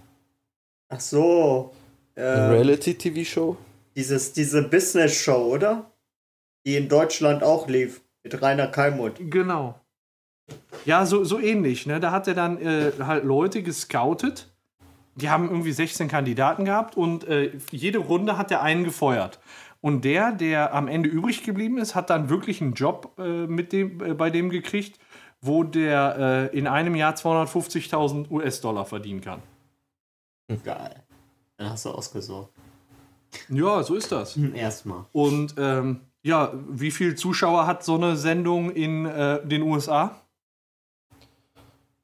[0.88, 1.74] Ach so.
[2.14, 3.56] Äh, Reality-TV-Show?
[3.96, 5.90] Dieses, diese Business-Show, oder?
[6.66, 8.00] Die in Deutschland auch lief.
[8.22, 9.14] Mit Rainer Kalmuth.
[9.18, 9.80] Genau.
[10.84, 11.86] Ja, so, so ähnlich.
[11.86, 12.00] Ne?
[12.00, 14.50] Da hat er dann äh, halt Leute gescoutet,
[15.14, 19.40] die haben irgendwie 16 Kandidaten gehabt und äh, jede Runde hat der einen gefeuert.
[19.80, 23.72] Und der, der am Ende übrig geblieben ist, hat dann wirklich einen Job äh, mit
[23.72, 24.98] dem, äh, bei dem gekriegt,
[25.40, 29.42] wo der äh, in einem Jahr 250.000 US-Dollar verdienen kann.
[30.64, 31.02] Geil.
[31.56, 32.52] Dann hast du ausgesorgt.
[33.48, 34.36] Ja, so ist das.
[34.36, 35.04] Erstmal.
[35.12, 40.20] Und ähm, ja, wie viel Zuschauer hat so eine Sendung in äh, den USA?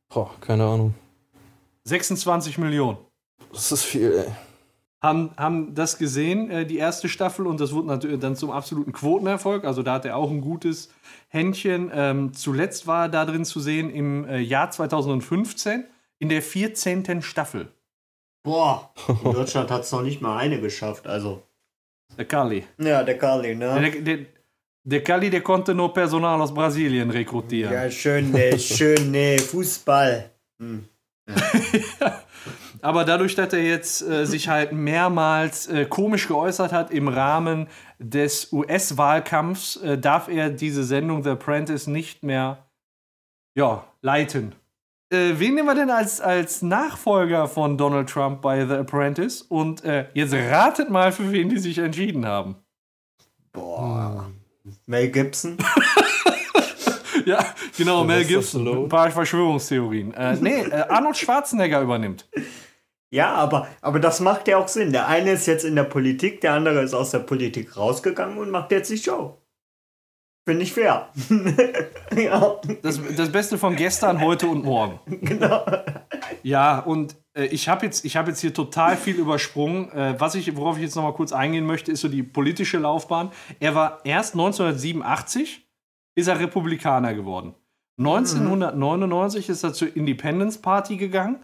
[0.08, 0.94] Boah, keine Ahnung.
[1.84, 2.98] 26 Millionen.
[3.52, 4.32] Das ist viel, ey.
[5.02, 8.92] Haben, haben das gesehen, äh, die erste Staffel, und das wurde natürlich dann zum absoluten
[8.92, 9.64] Quotenerfolg.
[9.64, 10.88] Also da hat er auch ein gutes
[11.28, 11.90] Händchen.
[11.92, 15.84] Ähm, zuletzt war er da drin zu sehen im äh, Jahr 2015
[16.20, 17.20] in der 14.
[17.20, 17.68] Staffel.
[18.44, 21.06] Boah, in Deutschland hat es noch nicht mal eine geschafft.
[21.06, 21.42] Also.
[22.16, 22.64] Der Kali.
[22.78, 23.80] Ja, der Carly, ne?
[23.80, 24.26] Der, der,
[24.84, 27.72] der Kali, der konnte nur Personal aus Brasilien rekrutieren.
[27.72, 30.30] Ja, schön, ne, schön, ne, Fußball.
[30.60, 30.84] Hm.
[32.82, 37.66] Aber dadurch, dass er jetzt äh, sich halt mehrmals äh, komisch geäußert hat im Rahmen
[37.98, 42.58] des US-Wahlkampfs, äh, darf er diese Sendung The Apprentice nicht mehr
[43.56, 44.54] ja, leiten.
[45.10, 49.42] Äh, wen nehmen wir denn als, als Nachfolger von Donald Trump bei The Apprentice?
[49.42, 52.56] Und äh, jetzt ratet mal, für wen die sich entschieden haben.
[53.52, 54.30] Boah.
[54.86, 55.58] Mel Gibson?
[57.26, 57.44] Ja,
[57.76, 58.66] genau, Mel Gibson.
[58.68, 60.12] Ein paar Verschwörungstheorien.
[60.14, 62.28] Äh, nee, äh, Arnold Schwarzenegger übernimmt.
[63.10, 64.92] Ja, aber, aber das macht ja auch Sinn.
[64.92, 68.50] Der eine ist jetzt in der Politik, der andere ist aus der Politik rausgegangen und
[68.50, 69.38] macht jetzt die Show.
[70.46, 71.08] Finde ich fair.
[72.16, 75.00] ja, Das, das Beste von gestern, heute und morgen.
[75.22, 75.64] genau.
[76.42, 79.90] Ja, und äh, ich habe jetzt, ich hab jetzt hier total viel übersprungen.
[79.92, 82.78] Äh, was ich, worauf ich jetzt noch mal kurz eingehen möchte, ist so die politische
[82.78, 83.30] Laufbahn.
[83.58, 85.62] Er war erst 1987
[86.16, 87.54] ist er Republikaner geworden.
[87.98, 91.40] 1999 ist er zur Independence Party gegangen.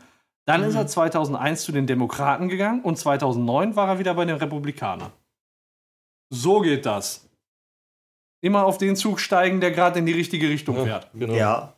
[0.47, 4.37] Dann ist er 2001 zu den Demokraten gegangen und 2009 war er wieder bei den
[4.37, 5.13] Republikanern.
[6.33, 7.30] So geht das.
[8.41, 11.09] Immer auf den Zug steigen, der gerade in die richtige Richtung fährt.
[11.15, 11.35] genau.
[11.35, 11.75] Ja.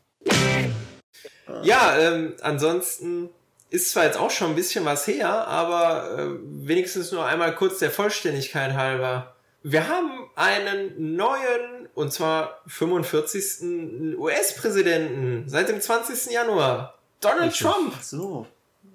[1.63, 3.29] Ja, ähm, ansonsten
[3.71, 6.27] ist zwar jetzt auch schon ein bisschen was her, aber äh,
[6.67, 9.35] wenigstens nur einmal kurz der Vollständigkeit halber.
[9.63, 14.17] Wir haben einen neuen, und zwar 45.
[14.19, 16.33] US-Präsidenten seit dem 20.
[16.33, 16.99] Januar.
[17.21, 17.95] Donald Trump.
[17.97, 18.47] Ach so.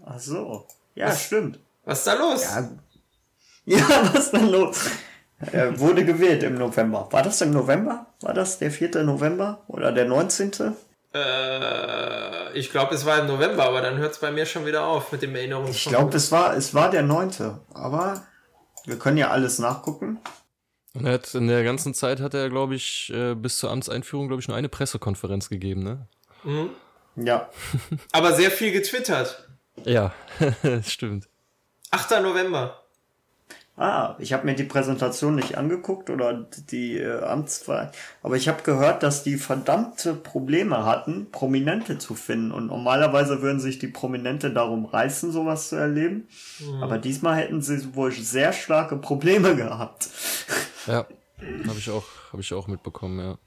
[0.05, 0.67] Ach so.
[0.95, 1.23] Ja, Was?
[1.23, 1.59] stimmt.
[1.85, 2.43] Was ist da los?
[2.43, 2.69] Ja,
[3.77, 4.89] ja was denn los?
[5.39, 7.07] Er wurde gewählt im November.
[7.11, 8.07] War das im November?
[8.21, 9.03] War das der 4.
[9.03, 10.75] November oder der 19.?
[11.13, 14.85] Äh, ich glaube, es war im November, aber dann hört es bei mir schon wieder
[14.85, 15.75] auf mit dem Erinnerungs.
[15.75, 17.31] Ich glaube, es war, es war der 9.
[17.73, 18.25] Aber
[18.85, 20.19] wir können ja alles nachgucken.
[20.93, 24.27] Und er hat in der ganzen Zeit hat er, glaube ich, äh, bis zur Amtseinführung,
[24.27, 26.07] glaube ich, nur eine Pressekonferenz gegeben, ne?
[26.43, 26.69] Mhm.
[27.15, 27.49] Ja.
[28.11, 29.47] Aber sehr viel getwittert.
[29.85, 30.13] Ja,
[30.83, 31.27] stimmt.
[31.91, 32.21] 8.
[32.21, 32.83] November.
[33.79, 37.91] Ah, ich habe mir die Präsentation nicht angeguckt oder die äh, Amtswahl.
[38.23, 42.51] Aber ich habe gehört, dass die verdammte Probleme hatten, Prominente zu finden.
[42.51, 46.27] Und normalerweise würden sich die Prominente darum reißen, sowas zu erleben.
[46.81, 50.09] Aber diesmal hätten sie wohl sehr starke Probleme gehabt.
[50.87, 51.05] Ja,
[51.67, 53.37] habe ich auch, habe ich auch mitbekommen, ja.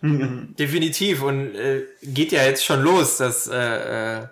[0.58, 4.26] Definitiv und äh, geht ja jetzt schon los, dass äh, äh,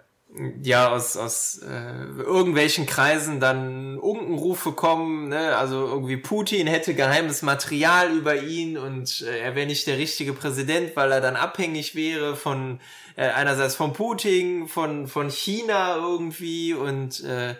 [0.62, 5.56] ja aus aus äh, irgendwelchen Kreisen dann Unkenrufe kommen, ne?
[5.56, 10.32] Also irgendwie Putin hätte geheimes Material über ihn und äh, er wäre nicht der richtige
[10.32, 12.80] Präsident, weil er dann abhängig wäre von
[13.16, 17.50] äh, einerseits von Putin, von von China irgendwie und äh,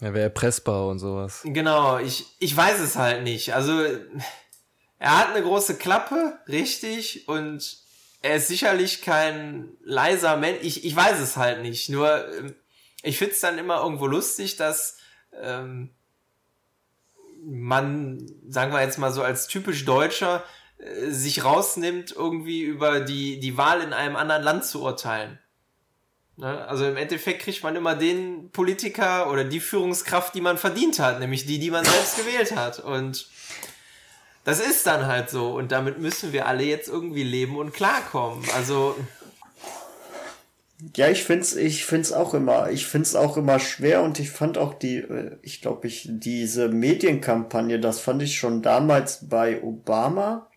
[0.00, 1.40] Er wäre erpressbar und sowas.
[1.44, 3.54] Genau, ich, ich weiß es halt nicht.
[3.54, 3.72] Also,
[4.98, 7.81] er hat eine große Klappe, richtig, und
[8.22, 10.60] er ist sicherlich kein leiser Mensch.
[10.62, 11.88] Ich, ich weiß es halt nicht.
[11.88, 12.54] Nur, ähm,
[13.02, 14.96] ich find's dann immer irgendwo lustig, dass
[15.40, 15.90] ähm,
[17.44, 20.44] man, sagen wir jetzt mal so als typisch Deutscher,
[20.78, 25.40] äh, sich rausnimmt, irgendwie über die, die Wahl in einem anderen Land zu urteilen.
[26.36, 26.66] Ne?
[26.66, 31.18] Also im Endeffekt kriegt man immer den Politiker oder die Führungskraft, die man verdient hat,
[31.18, 32.78] nämlich die, die man selbst gewählt hat.
[32.78, 33.28] Und
[34.44, 35.54] das ist dann halt so.
[35.54, 38.48] Und damit müssen wir alle jetzt irgendwie leben und klarkommen.
[38.50, 38.96] Also,
[40.96, 44.58] Ja, ich find's, ich find's auch immer, ich find's auch immer schwer und ich fand
[44.58, 50.48] auch die, äh, ich glaube, ich, diese Medienkampagne, das fand ich schon damals bei Obama,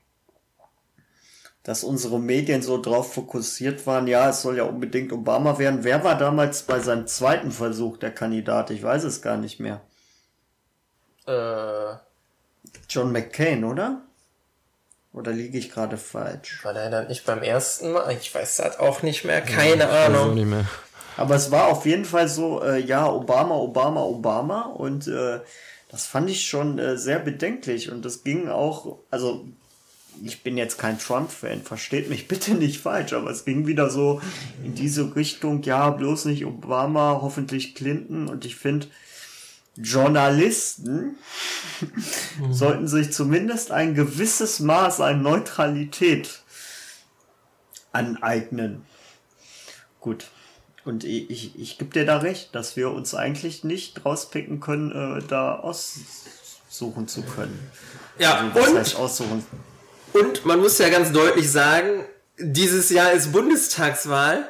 [1.64, 5.84] dass unsere Medien so drauf fokussiert waren, ja, es soll ja unbedingt Obama werden.
[5.84, 8.70] Wer war damals bei seinem zweiten Versuch der Kandidat?
[8.72, 9.82] Ich weiß es gar nicht mehr.
[11.28, 11.98] äh,
[12.90, 14.02] John McCain, oder?
[15.14, 16.60] Oder liege ich gerade falsch?
[16.64, 18.12] war der dann nicht beim ersten Mal?
[18.20, 19.42] Ich weiß das auch nicht mehr.
[19.42, 20.34] Keine auch Ahnung.
[20.36, 20.66] nicht mehr.
[21.18, 25.40] Aber es war auf jeden Fall so, äh, ja, Obama, Obama, Obama und äh,
[25.90, 29.46] das fand ich schon äh, sehr bedenklich und das ging auch, also
[30.24, 34.22] ich bin jetzt kein Trump-Fan, versteht mich bitte nicht falsch, aber es ging wieder so
[34.66, 38.88] in diese Richtung, ja, bloß nicht Obama, hoffentlich Clinton und ich finde,
[39.78, 41.18] Journalisten
[42.50, 46.42] sollten sich zumindest ein gewisses Maß an Neutralität
[47.92, 48.86] aneignen.
[50.00, 50.28] Gut.
[50.84, 54.92] Und ich, ich, ich gebe dir da recht, dass wir uns eigentlich nicht rauspicken können,
[54.92, 57.60] äh, da aussuchen zu können.
[58.20, 59.46] Ja, Also, und, heißt aussuchen?
[60.14, 62.06] und man muss ja ganz deutlich sagen,
[62.38, 64.48] dieses Jahr ist Bundestagswahl.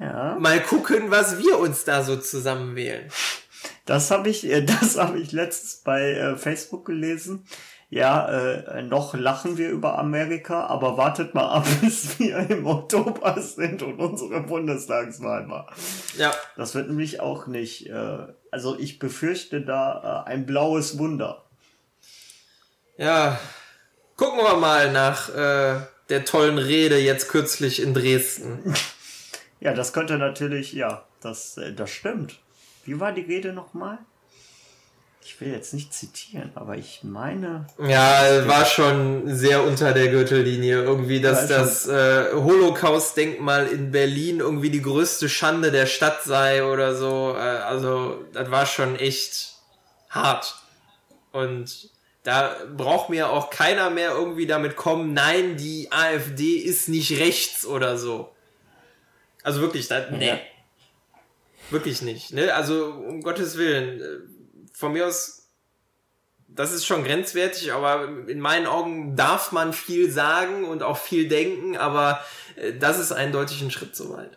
[0.00, 0.36] Ja.
[0.40, 3.08] Mal gucken, was wir uns da so zusammenwählen.
[3.86, 7.46] Das habe ich, äh, das habe ich letztens bei äh, Facebook gelesen.
[7.90, 13.38] Ja, äh, noch lachen wir über Amerika, aber wartet mal ab, bis wir im Oktober
[13.42, 15.70] sind und unsere Bundestagswahl war.
[16.16, 17.90] Ja, Das wird nämlich auch nicht.
[17.90, 18.18] Äh,
[18.50, 21.44] also ich befürchte da äh, ein blaues Wunder.
[22.96, 23.38] ja.
[24.16, 28.74] Gucken wir mal nach äh, der tollen Rede jetzt kürzlich in Dresden.
[29.60, 32.40] Ja, das könnte natürlich, ja, das, äh, das stimmt.
[32.84, 33.98] Wie war die Rede nochmal?
[35.24, 37.66] Ich will jetzt nicht zitieren, aber ich meine.
[37.78, 40.82] Ja, war schon sehr unter der Gürtellinie.
[40.82, 46.96] Irgendwie, dass das äh, Holocaust-Denkmal in Berlin irgendwie die größte Schande der Stadt sei oder
[46.96, 47.34] so.
[47.36, 49.54] Äh, also, das war schon echt
[50.10, 50.56] hart.
[51.30, 51.90] Und
[52.24, 57.66] da braucht mir auch keiner mehr irgendwie damit kommen, nein, die AfD ist nicht rechts
[57.66, 58.32] oder so.
[59.42, 60.28] Also wirklich, da, nee.
[60.28, 60.38] Ja.
[61.72, 62.32] Wirklich nicht.
[62.32, 62.54] Ne?
[62.54, 64.00] Also, um Gottes Willen.
[64.00, 64.04] äh,
[64.72, 65.38] Von mir aus
[66.54, 71.28] das ist schon grenzwertig, aber in meinen Augen darf man viel sagen und auch viel
[71.28, 72.20] denken, aber
[72.56, 74.36] äh, das ist eindeutig ein Schritt zu weit.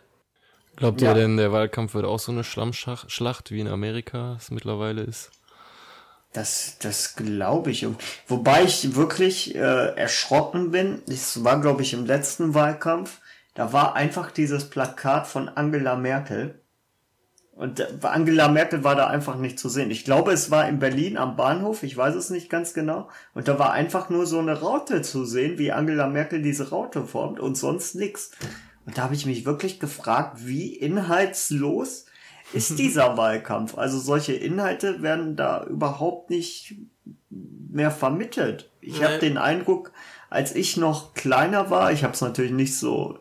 [0.77, 1.09] Glaubt Ja.
[1.09, 5.31] ihr denn, der Wahlkampf wird auch so eine Schlammschlacht wie in Amerika es mittlerweile ist?
[6.33, 7.87] Das, das glaube ich.
[8.27, 9.59] Wobei ich wirklich äh,
[9.95, 11.01] erschrocken bin.
[11.07, 13.19] Das war, glaube ich, im letzten Wahlkampf.
[13.53, 16.59] Da war einfach dieses Plakat von Angela Merkel.
[17.55, 19.89] Und äh, Angela Merkel war da einfach nicht zu sehen.
[19.89, 21.83] Ich glaube, es war in Berlin am Bahnhof.
[21.83, 23.09] Ich weiß es nicht ganz genau.
[23.33, 27.05] Und da war einfach nur so eine Raute zu sehen, wie Angela Merkel diese Raute
[27.05, 28.31] formt und sonst nichts.
[28.85, 32.05] Und da habe ich mich wirklich gefragt, wie inhaltslos
[32.51, 33.77] ist dieser Wahlkampf?
[33.77, 36.75] Also solche Inhalte werden da überhaupt nicht
[37.29, 38.69] mehr vermittelt.
[38.81, 39.93] Ich habe den Eindruck,
[40.29, 43.19] als ich noch kleiner war, ich habe es natürlich nicht so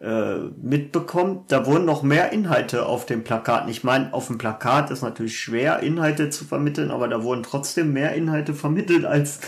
[0.00, 3.68] äh, mitbekommen, da wurden noch mehr Inhalte auf den Plakaten.
[3.68, 7.92] Ich meine, auf dem Plakat ist natürlich schwer, Inhalte zu vermitteln, aber da wurden trotzdem
[7.92, 9.40] mehr Inhalte vermittelt als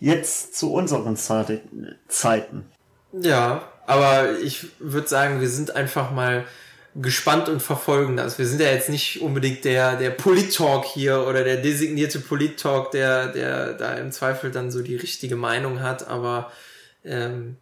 [0.00, 1.60] jetzt zu unseren Zeit-
[2.08, 2.64] Zeiten.
[3.12, 6.44] Ja, aber ich würde sagen, wir sind einfach mal
[6.94, 8.38] gespannt und verfolgen das.
[8.38, 13.28] Wir sind ja jetzt nicht unbedingt der, der Polit-Talk hier oder der designierte Polit-Talk, der,
[13.28, 16.50] der da im Zweifel dann so die richtige Meinung hat, aber
[17.04, 17.56] ähm,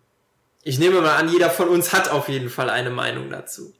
[0.68, 3.72] ich nehme mal an, jeder von uns hat auf jeden Fall eine Meinung dazu.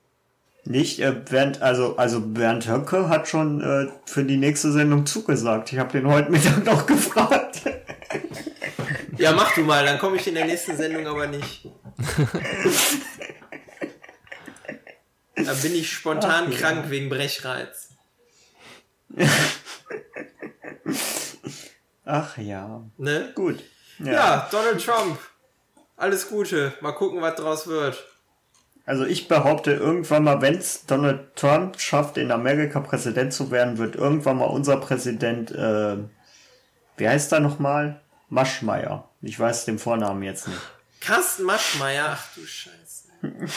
[0.64, 5.70] Nicht, äh, Bernd, also, also Bernd Höcke hat schon äh, für die nächste Sendung zugesagt.
[5.70, 7.61] Ich habe den heute Mittag noch gefragt.
[9.18, 11.66] Ja, mach du mal, dann komme ich in der nächsten Sendung aber nicht.
[15.35, 16.59] Da bin ich spontan Ach ja.
[16.59, 17.88] krank wegen Brechreiz.
[22.05, 23.33] Ach ja, Ne?
[23.35, 23.59] gut.
[23.98, 24.48] Ja.
[24.53, 25.18] Donald Trump.
[25.98, 26.72] Alles Gute.
[26.80, 28.04] Mal gucken, was draus wird.
[28.87, 33.76] Also ich behaupte, irgendwann mal, wenn es Donald Trump schafft, in Amerika Präsident zu werden,
[33.76, 35.98] wird irgendwann mal unser Präsident, äh,
[36.96, 38.00] wie heißt er nochmal?
[38.30, 39.08] Maschmeyer.
[39.20, 40.61] Ich weiß den Vornamen jetzt nicht.
[41.00, 42.16] Carsten Maschmeyer.
[42.16, 43.08] Ach du Scheiße.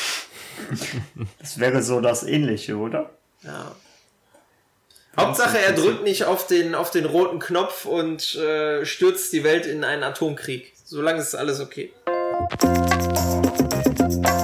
[1.39, 3.09] Das wäre so das Ähnliche, oder?
[3.41, 3.75] Ja.
[5.17, 9.65] Hauptsache, er drückt nicht auf den, auf den roten Knopf und äh, stürzt die Welt
[9.65, 10.73] in einen Atomkrieg.
[10.85, 11.91] Solange ist alles okay.
[12.49, 14.40] スポーツ!